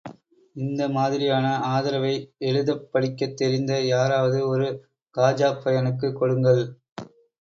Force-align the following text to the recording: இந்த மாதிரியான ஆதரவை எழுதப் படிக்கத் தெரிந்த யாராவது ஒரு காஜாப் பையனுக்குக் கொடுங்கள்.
இந்த 0.55 0.89
மாதிரியான 0.89 1.47
ஆதரவை 1.67 2.13
எழுதப் 2.41 2.89
படிக்கத் 2.91 3.37
தெரிந்த 3.37 3.81
யாராவது 3.85 4.47
ஒரு 4.47 4.67
காஜாப் 5.15 5.61
பையனுக்குக் 5.63 6.17
கொடுங்கள். 6.17 6.63